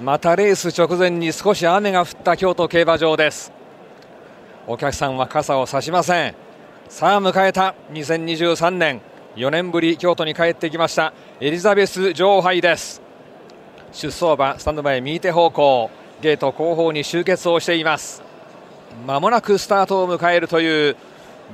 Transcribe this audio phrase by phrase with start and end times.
[0.00, 3.52] またレース直前に少し雨が降った京都競馬場です。
[4.66, 6.34] お客さんは傘を差しません。
[6.88, 9.00] さあ迎えた2023年
[9.36, 13.02] 4年ぶり京都に帰ってきましたエリザベス女王杯です。
[13.92, 18.22] 出走馬スタンド前右手方向ゲート後方に集結をしています。
[19.06, 20.96] まもなくスタートを迎えるという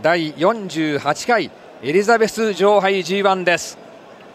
[0.02, 1.50] 第48回
[1.82, 3.79] エリザベス女王杯 G1 です。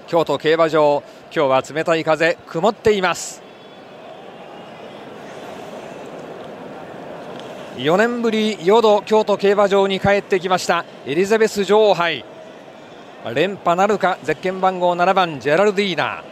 [0.08, 3.43] 京都競馬場今日は冷たい風曇っています。
[7.78, 12.24] 4年ぶり4度京都競馬場に帰ってきましたエリザベス女王杯。
[13.34, 16.24] 連覇なるかゼッケン番号7番ジェラルディーナ。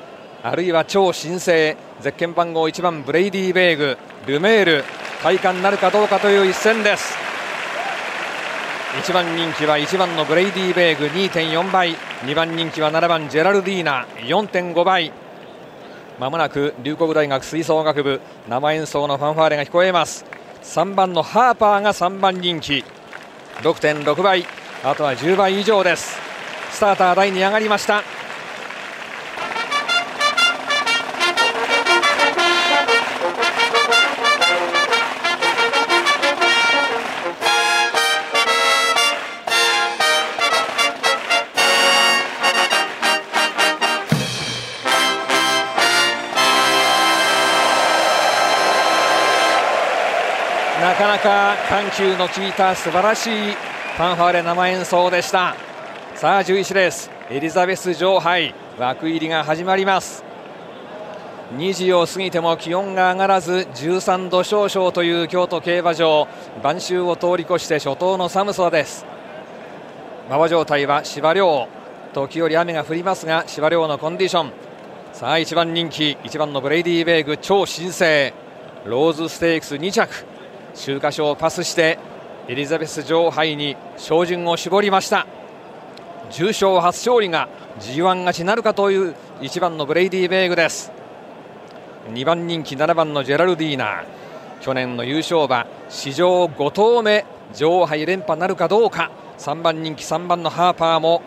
[0.43, 3.97] あるいは超新星ゼッケン番号1番ブレイディー・ベーグ。
[4.27, 4.83] ルメール
[5.23, 7.17] 体感なるかどうかという一戦です。
[9.03, 11.95] 1番人気は1番のブレイディー・ベーグ2.4倍。
[12.23, 15.11] 2番人気は7番ジェラルディーナ4.5倍。
[16.19, 20.23] まもなく龍谷大学吹奏楽部生演奏のファンファーレが聞こえます。
[20.63, 22.83] 3番のハーパーが3番人気。
[23.61, 24.45] 6.6倍。
[24.83, 26.17] あとは10倍以上です。
[26.71, 28.03] スターター台に上がりました。
[50.81, 55.55] なかなか緩急の効いた素晴らしいファンファーレ生演奏でした。
[56.15, 57.11] さあ11レース。
[57.29, 60.23] エリザベス女王杯枠入りが始まります。
[61.55, 66.27] 2時を過ぎても気温が上がらず13度少々という京都競馬場。
[66.63, 69.05] 晩秋を通り越して初冬の寒さです。
[70.29, 71.67] 馬場状態は芝涼
[72.13, 74.51] 時折雨が降りますが芝涼のコンディション。
[75.13, 76.17] さあ1番人気。
[76.23, 78.33] 1番のブレイディー・ベーグ超新星
[78.83, 80.30] ローズステークス2着。
[80.73, 81.99] 秋華賞をパスして
[82.47, 85.27] エリザベス女王杯に照準を絞りました。
[86.31, 87.49] 重賞初勝利が
[87.79, 90.91] G1 勝ちなるかという1番のブレイディ・ベーグです。
[92.13, 94.03] 2番人気7番のジェラルディーナ
[94.59, 99.11] 去年の優勝馬史上5頭目女王杯連覇なるかどうか。
[99.37, 101.23] 3番人気3番のハーパーも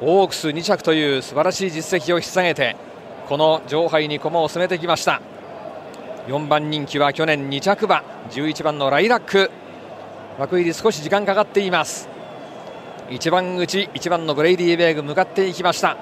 [0.00, 2.76] オークス2着という素晴らしい実績を引っ提げて
[3.28, 5.20] この女王杯に駒を進めてきました。
[6.26, 8.02] 4番人気は去年2着馬。
[8.30, 9.48] 11番のライラック。
[10.38, 12.08] 枠入り少し時間かかっています。
[13.10, 15.96] 1番口1番のブレイディー・ベーグ向かっていきました。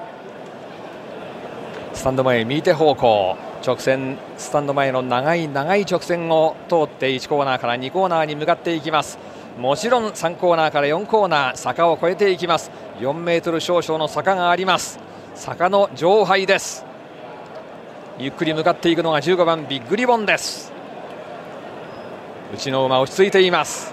[1.93, 3.37] スタンド前右手方向。
[3.67, 9.19] 直線スタンド前の長い長い直線を通って1コーナーから2コーナーに向かっていきます。
[9.59, 12.71] もちろん3コーナーから4コーナー坂を越えていきます。
[12.99, 14.99] 4メートル少々の坂があります。
[15.35, 16.94] 坂の上杯です。
[18.17, 20.73] ゆっくり向かっていくのが15番ビッグリボンです。
[22.53, 23.93] 内の馬落ち着いています。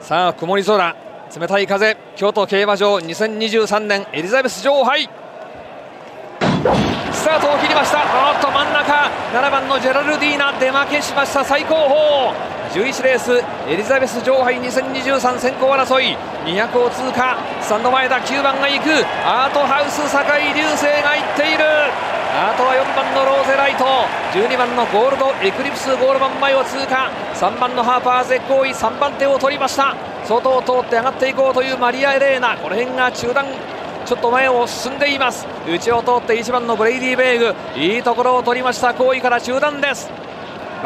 [0.00, 0.96] さあ曇り空
[1.38, 5.10] 冷たい風京都競馬場2023年エリザベス女王杯。
[7.12, 7.98] スタートを切りました。
[7.98, 11.44] おっと真ん中7番のジェラルディーナ出負けしました。
[11.44, 12.32] 最高峰。
[12.72, 16.16] 11レースエリザベス女王杯2023先行争い。
[16.46, 17.36] 200を通過。
[17.60, 18.18] スタンド前だ。
[18.24, 18.88] 9番が行く。
[19.26, 22.15] アートハウス酒井流星が行っている。
[22.38, 23.86] あとは4番のローゼライト。
[24.36, 27.10] 12番のゴールドエクリプスゴールマン前を通過。
[27.32, 29.96] 3番のハーパー絶好位3番手を取りました。
[30.26, 32.58] 外を通って上がっていこうというマリア・エレーナ。
[32.58, 33.46] この辺が中段
[34.04, 35.46] ちょっと前を進んでいます。
[35.66, 37.80] 内を通って1番のブレイディ・ベーグ。
[37.80, 38.92] いいところを取りました。
[38.92, 40.10] 後位から中段です。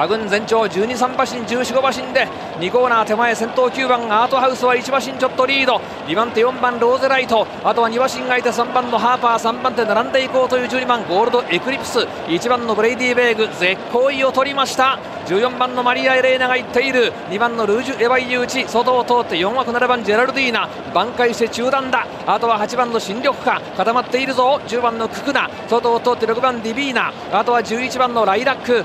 [0.00, 2.26] 馬群全長12、3馬身、14、5馬身で
[2.58, 5.76] 2コーナー手前先頭9番アートハウスは1馬身ちょっとリード。
[6.06, 7.46] 2番手4番ローゼライト。
[7.62, 11.98] あとは2馬身がいて3番のハーパー3番手並んでいこうという12番ゴールドエクリプス。
[11.98, 14.98] 1番のブレイディ・ベーグ絶好位を取りました。
[15.26, 17.12] 14番のマリア・エレーナが行っている。
[17.28, 18.66] 2番のルージュ・エヴァイユーチ。
[18.66, 20.66] 外を通って4枠7番ジェラルディーナ。
[20.94, 22.06] 挽回して中段だ。
[22.26, 24.62] あとは8番のシンリョクカ固まっているぞ。
[24.66, 25.50] 10番のククナ。
[25.68, 27.12] 外を通って6番ディビーナ。
[27.32, 28.82] あとは11番のライラック。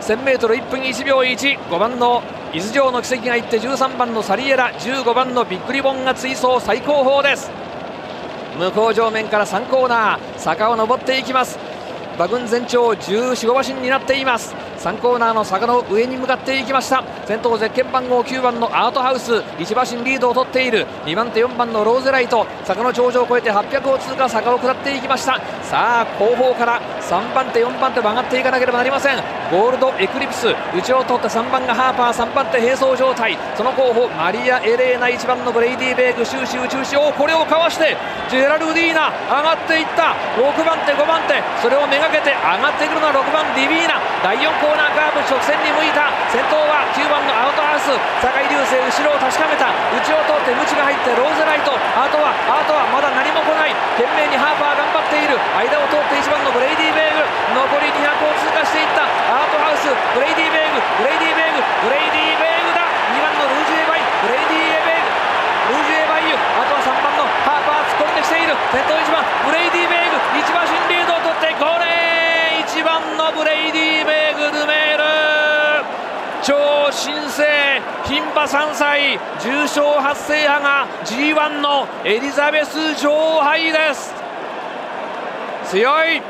[0.00, 4.72] 1000m1 分1秒15番の伊豆城の奇跡がいって13番のサリエラ。
[4.72, 7.50] 15番のビッグリボンが追走最高峰です。
[8.58, 10.38] 向こう上面から3コーナー。
[10.38, 11.58] 坂を登っていきます。
[12.16, 14.54] 馬群全長14、5馬身になっています。
[14.80, 17.04] 3コーナーの坂の上に向かっていきました。
[17.26, 19.34] 先頭ゼッケン番号9番のアートハウス。
[19.34, 20.86] 1馬身リードを取っている。
[21.04, 22.46] 2番手4番のローゼライト。
[22.64, 24.26] 坂の頂上を越えて800を通過。
[24.26, 25.38] 坂を下っていきました。
[25.64, 29.16] さあ後方から3番手4番手上がっていかなければなりません。
[29.52, 30.46] ゴールドエクリプス。
[30.74, 32.12] 内を通って3番がハーパー。
[32.14, 33.36] 3番手並走状態。
[33.58, 36.24] その後方マリア・エレーナ1番のブレイディ・ベーグ。
[36.24, 37.98] 終始宇宙しをこれをかわして
[38.30, 40.16] ジェラルディーナ上がっていった。
[40.40, 41.36] 6番手5番手。
[41.60, 44.00] それをめがけて上がってくるのは6番ディビーナ。
[44.24, 46.08] 第4コーナーカーブ直線に向いた。
[46.30, 47.90] 先頭は9番のアートハウス。
[48.22, 49.68] 坂井瑠星後ろを確かめた。
[49.70, 51.74] 内を通ってムチが入ってローゼライト。
[51.74, 53.74] あとはあとはまだ何も来ない。
[53.98, 55.38] 懸命にハーパー頑張っている。
[55.58, 57.26] 間を通って1番のブレイディ・ベーグ。
[57.54, 59.02] 残り200を通過していった。
[59.04, 60.80] アートハウスブレイディ・ーグ。
[61.02, 61.19] ブレイディ・ベーグ
[77.00, 77.42] 新星
[78.04, 84.12] 牝馬3歳重賞初制覇が G1 のエリザベス女王杯です。
[85.70, 86.20] 強い。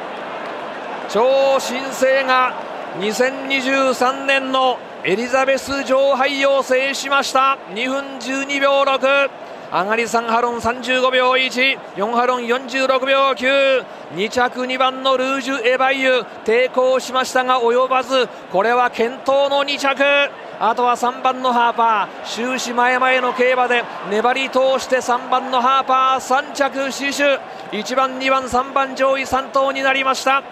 [1.09, 2.55] 超新星が
[3.01, 7.59] 2023年のエリザベス女王杯を制しました。
[7.75, 9.29] 2分12秒6
[9.73, 16.21] 上がり3ハロン35秒14ハロン46秒92着2番のルージュ・エバイユ。
[16.45, 20.41] 抵抗しましたが及ばずこれは健闘の2着。
[20.63, 27.41] あとは3番のハーパー終始前々の競馬で粘り通して3番のハーパー3着死守。
[27.73, 30.43] 1番2番3番上位3頭になりました。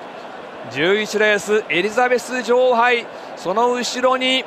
[0.70, 3.06] 11レースエリザベス女王杯
[3.36, 4.46] その後ろに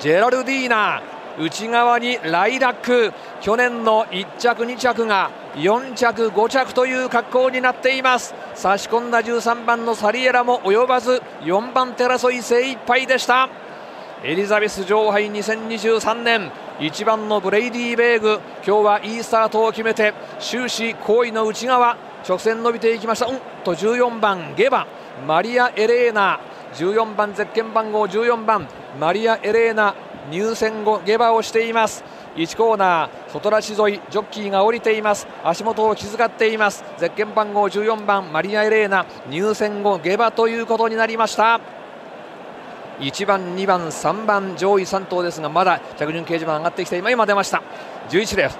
[0.00, 1.02] ジェラルディーナ
[1.38, 3.12] 内側にライラック。
[3.42, 8.34] 去年の1着2着が4着5着という格好になっています。
[8.54, 13.50] 差し込んだ13番のサリエラも及ばず4番手争い精一杯でした。
[14.26, 23.26] エリザベス女王杯2023年1番のブレイディ・ベーグ今日はいいスタートを決めて終始後位の内側直線伸びていきました。
[23.26, 24.86] うんと14番ゲバ
[25.26, 26.40] マリア・エレーナ
[26.72, 28.66] 14番ゼッケン番号14番
[28.98, 29.94] マリア・エレーナ
[30.30, 32.02] 入線後下馬をしています。
[32.36, 35.28] 1コーナー外らし沿いジョッキーが降りています。
[35.44, 36.82] 足元を気遣っています。
[36.96, 41.60] ゼッケン番号14番マリア・エレーナ入線後下馬ということになりました。
[43.00, 47.62] 1番、2番、3番上位3頭ですがまだ着順掲示板上がってきて今今出ました。
[48.10, 48.58] 11レース。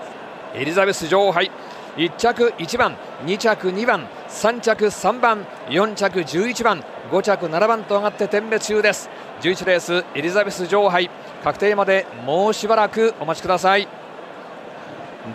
[0.54, 1.50] エリザベス女王杯。
[1.96, 6.82] 1着1番2着2番3着3番4着11番
[7.12, 9.08] 5着7番と上がって点滅中です。
[9.42, 11.08] 11レースエリザベス女王杯。
[11.44, 13.86] 確定までもうしばらくお待ちください。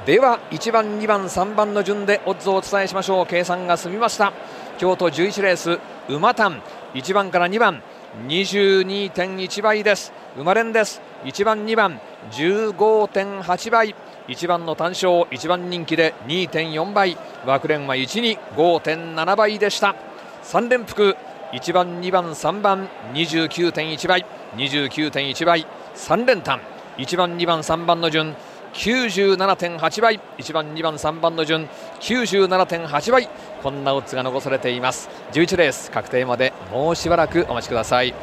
[0.06, 3.26] では1番2番3番の順でオッズをお伝えしましょう。
[3.26, 4.34] 計算が済みました。
[4.78, 5.80] 京都11レース。
[6.10, 6.62] 馬単。
[6.94, 7.82] 1番から2番。
[8.28, 10.12] 22.1倍です。
[10.38, 11.02] 馬連です。
[11.26, 12.00] 1番2番
[12.32, 13.96] 15.8倍。
[14.28, 17.18] 1番の単勝1番人気で2.4倍。
[17.46, 19.96] 枠連は125.7倍でした。
[20.44, 21.16] 3連複
[21.52, 24.26] 1番2番3番29.1倍。
[24.56, 25.66] 29.1倍。
[25.96, 26.62] 3連単。
[26.98, 28.36] 1番2番3番の順
[28.74, 30.20] 97.8倍。
[30.38, 31.68] 1番2番3番の順
[32.00, 33.30] 97.8倍。
[33.62, 35.10] こんなオッズが残されています。
[35.34, 38.14] 11レース確定までもうしばらくお待ちください。